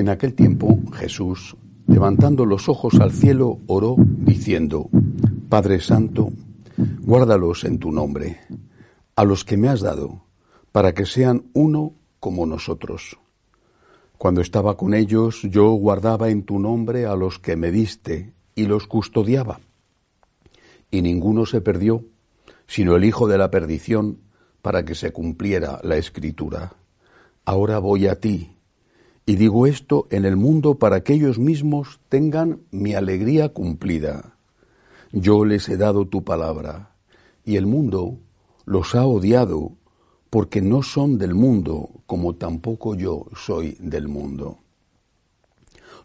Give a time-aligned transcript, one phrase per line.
[0.00, 4.88] En aquel tiempo Jesús, levantando los ojos al cielo, oró diciendo,
[5.50, 6.32] Padre Santo,
[7.02, 8.40] guárdalos en tu nombre,
[9.14, 10.24] a los que me has dado,
[10.72, 13.18] para que sean uno como nosotros.
[14.16, 18.64] Cuando estaba con ellos, yo guardaba en tu nombre a los que me diste y
[18.64, 19.60] los custodiaba.
[20.90, 22.06] Y ninguno se perdió,
[22.66, 24.20] sino el Hijo de la perdición,
[24.62, 26.72] para que se cumpliera la Escritura.
[27.44, 28.56] Ahora voy a ti,
[29.26, 34.36] y digo esto en el mundo para que ellos mismos tengan mi alegría cumplida.
[35.12, 36.94] Yo les he dado tu palabra,
[37.44, 38.18] y el mundo
[38.64, 39.72] los ha odiado,
[40.30, 44.58] porque no son del mundo, como tampoco yo soy del mundo.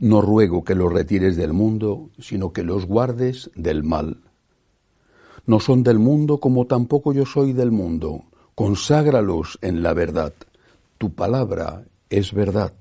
[0.00, 4.22] No ruego que los retires del mundo, sino que los guardes del mal.
[5.46, 8.24] No son del mundo, como tampoco yo soy del mundo.
[8.54, 10.32] Conságralos en la verdad.
[10.96, 12.72] Tu palabra es verdad.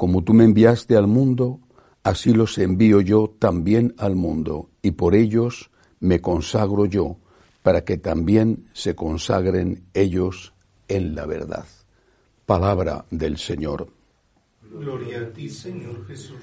[0.00, 1.60] Como tú me enviaste al mundo,
[2.02, 7.18] así los envío yo también al mundo, y por ellos me consagro yo,
[7.62, 10.54] para que también se consagren ellos
[10.88, 11.66] en la verdad.
[12.46, 13.92] Palabra del Señor.
[14.72, 16.40] Gloria a ti, Señor Jesús.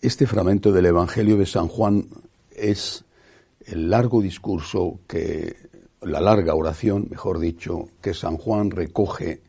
[0.00, 2.06] Este fragmento del Evangelio de San Juan
[2.52, 3.04] es
[3.66, 5.56] el largo discurso que,
[6.02, 9.42] la larga oración, mejor dicho, que San Juan recoge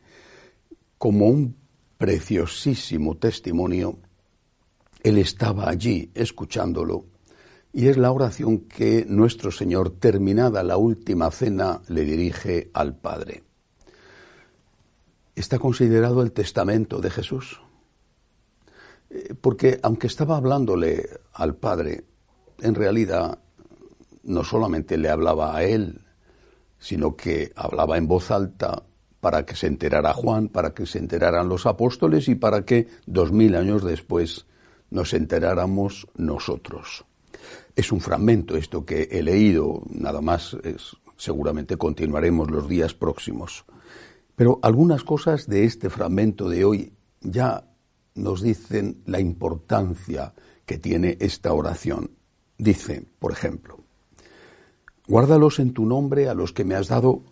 [0.98, 1.59] como un
[2.00, 3.98] preciosísimo testimonio.
[5.02, 7.04] Él estaba allí escuchándolo
[7.74, 13.44] y es la oración que nuestro Señor, terminada la última cena, le dirige al Padre.
[15.36, 17.60] Está considerado el testamento de Jesús.
[19.10, 22.04] Eh, porque aunque estaba hablándole al Padre,
[22.60, 23.38] en realidad
[24.22, 26.00] no solamente le hablaba a él,
[26.78, 28.84] sino que hablaba en voz alta
[29.20, 33.32] para que se enterara Juan, para que se enteraran los apóstoles y para que dos
[33.32, 34.46] mil años después
[34.90, 37.04] nos enteráramos nosotros.
[37.76, 43.64] Es un fragmento esto que he leído, nada más, es, seguramente continuaremos los días próximos.
[44.34, 47.64] Pero algunas cosas de este fragmento de hoy ya
[48.14, 52.10] nos dicen la importancia que tiene esta oración.
[52.56, 53.80] Dice, por ejemplo,
[55.06, 57.22] guárdalos en tu nombre a los que me has dado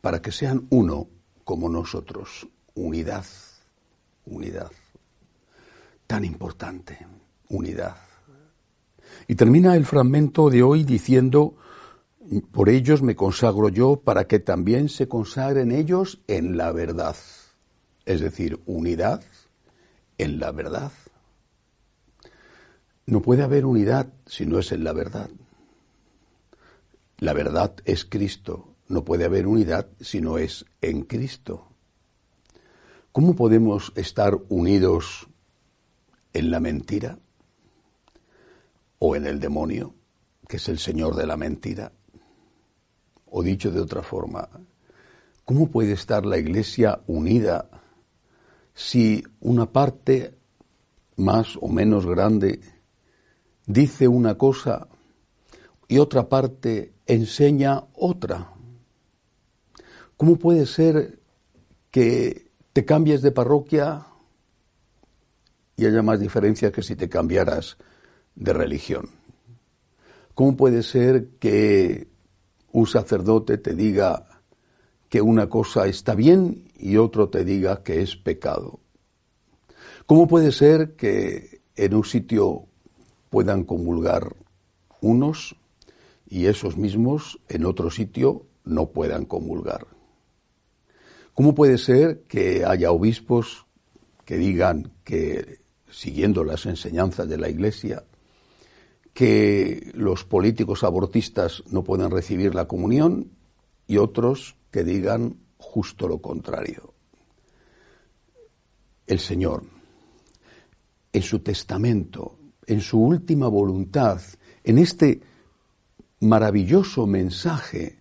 [0.00, 1.08] para que sean uno
[1.46, 2.48] como nosotros.
[2.74, 3.24] Unidad,
[4.26, 4.72] unidad.
[6.08, 6.98] Tan importante,
[7.48, 7.96] unidad.
[9.28, 11.54] Y termina el fragmento de hoy diciendo,
[12.50, 17.14] por ellos me consagro yo para que también se consagren ellos en la verdad.
[18.04, 19.22] Es decir, unidad
[20.18, 20.90] en la verdad.
[23.06, 25.30] No puede haber unidad si no es en la verdad.
[27.18, 28.75] La verdad es Cristo.
[28.88, 31.68] No puede haber unidad si no es en Cristo.
[33.10, 35.26] ¿Cómo podemos estar unidos
[36.32, 37.18] en la mentira
[38.98, 39.94] o en el demonio,
[40.46, 41.92] que es el Señor de la mentira?
[43.24, 44.48] O dicho de otra forma,
[45.44, 47.68] ¿cómo puede estar la Iglesia unida
[48.74, 50.36] si una parte
[51.16, 52.60] más o menos grande
[53.66, 54.86] dice una cosa
[55.88, 58.55] y otra parte enseña otra?
[60.16, 61.18] ¿Cómo puede ser
[61.90, 64.06] que te cambies de parroquia
[65.76, 67.76] y haya más diferencia que si te cambiaras
[68.34, 69.10] de religión?
[70.34, 72.08] ¿Cómo puede ser que
[72.72, 74.36] un sacerdote te diga
[75.08, 78.80] que una cosa está bien y otro te diga que es pecado.
[80.06, 82.66] ¿Cómo puede ser que en un sitio
[83.30, 84.36] puedan comulgar
[85.00, 85.56] unos
[86.28, 89.95] y esos mismos en otro sitio no puedan comulgar?
[91.36, 93.66] ¿Cómo puede ser que haya obispos
[94.24, 95.58] que digan que,
[95.90, 98.04] siguiendo las enseñanzas de la Iglesia,
[99.12, 103.32] que los políticos abortistas no pueden recibir la comunión
[103.86, 106.94] y otros que digan justo lo contrario.
[109.06, 109.64] El Señor,
[111.12, 114.22] en su testamento, en su última voluntad,
[114.64, 115.20] en este
[116.18, 117.98] maravilloso mensaje,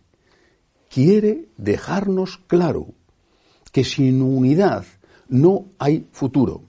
[0.88, 2.94] quiere dejarnos claro
[3.76, 4.86] que sin unidad
[5.28, 6.62] no hay futuro.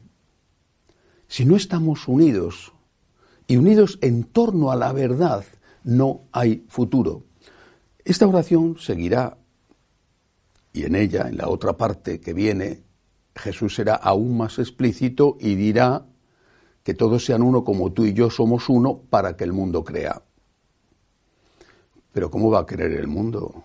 [1.28, 2.72] Si no estamos unidos
[3.46, 5.44] y unidos en torno a la verdad,
[5.84, 7.22] no hay futuro.
[8.04, 9.38] Esta oración seguirá
[10.72, 12.82] y en ella, en la otra parte que viene,
[13.36, 16.06] Jesús será aún más explícito y dirá
[16.82, 20.22] que todos sean uno como tú y yo somos uno para que el mundo crea.
[22.10, 23.62] Pero ¿cómo va a creer el mundo?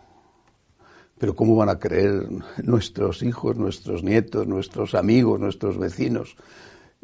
[1.21, 2.27] Pero ¿cómo van a creer
[2.63, 6.35] nuestros hijos, nuestros nietos, nuestros amigos, nuestros vecinos?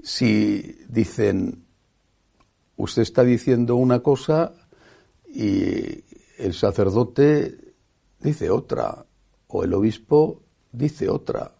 [0.02, 1.68] Si dicen,
[2.78, 4.54] usted está diciendo una cosa
[5.32, 6.04] y
[6.40, 7.76] el sacerdote
[8.20, 9.06] dice otra,
[9.50, 10.42] o el obispo
[10.72, 11.52] dice otra,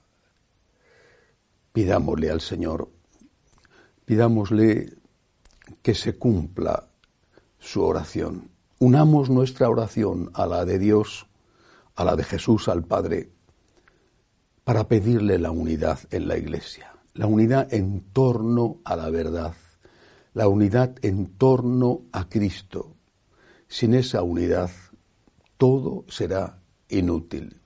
[1.74, 2.90] pidámosle al Señor,
[4.04, 4.96] pidámosle
[5.84, 6.88] que se cumpla
[7.60, 8.50] su oración.
[8.80, 11.27] Unamos nuestra oración a la de Dios,
[11.98, 13.32] a la de Jesús, al Padre,
[14.64, 19.56] para pedirle la unidad en la Iglesia, la unidad en torno a la verdad,
[20.34, 22.94] la unidad en torno a Cristo.
[23.68, 24.70] Sin esa unidad,
[25.58, 27.62] todo será inútil.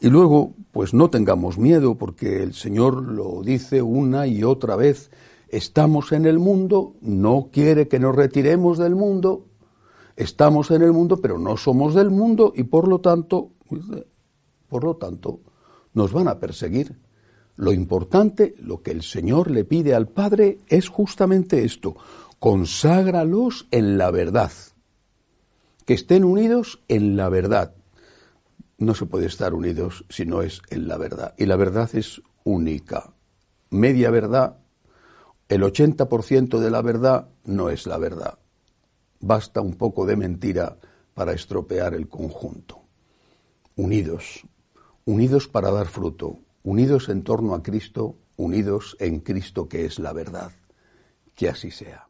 [0.00, 5.10] Y luego, pues no tengamos miedo, porque el Señor lo dice una y otra vez,
[5.48, 9.46] estamos en el mundo, no quiere que nos retiremos del mundo,
[10.16, 13.52] estamos en el mundo, pero no somos del mundo y por lo tanto,
[14.68, 15.40] por lo tanto,
[15.94, 16.98] nos van a perseguir.
[17.56, 21.96] Lo importante, lo que el Señor le pide al Padre es justamente esto,
[22.38, 24.52] conságralos en la verdad,
[25.86, 27.74] que estén unidos en la verdad
[28.78, 31.34] no se puede estar unidos si no es en la verdad.
[31.38, 33.14] Y la verdad es única.
[33.70, 34.58] Media verdad,
[35.48, 38.38] el 80% de la verdad no es la verdad.
[39.20, 40.76] Basta un poco de mentira
[41.14, 42.85] para estropear el conjunto.
[43.76, 44.46] Unidos,
[45.04, 50.12] unidos para dar fruto, unidos en torno a Cristo, unidos en Cristo que es la
[50.12, 50.50] verdad.
[51.34, 52.08] Que así sea.